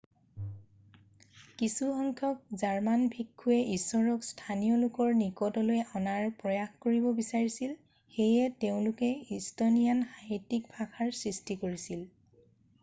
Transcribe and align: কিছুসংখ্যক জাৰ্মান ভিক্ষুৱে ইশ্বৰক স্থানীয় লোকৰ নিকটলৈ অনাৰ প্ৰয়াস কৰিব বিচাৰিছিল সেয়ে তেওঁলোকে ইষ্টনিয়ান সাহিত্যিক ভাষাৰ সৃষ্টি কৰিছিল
কিছুসংখ্যক 1.57 2.37
জাৰ্মান 2.61 3.03
ভিক্ষুৱে 3.15 3.57
ইশ্বৰক 3.75 4.23
স্থানীয় 4.27 4.79
লোকৰ 4.83 5.11
নিকটলৈ 5.19 5.83
অনাৰ 5.99 6.25
প্ৰয়াস 6.39 6.71
কৰিব 6.85 7.05
বিচাৰিছিল 7.19 7.75
সেয়ে 8.15 8.53
তেওঁলোকে 8.65 9.11
ইষ্টনিয়ান 9.35 10.01
সাহিত্যিক 10.15 10.73
ভাষাৰ 10.79 11.13
সৃষ্টি 11.21 11.59
কৰিছিল 11.65 12.03